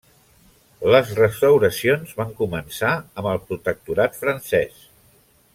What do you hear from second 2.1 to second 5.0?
van començar amb el protectorat francès.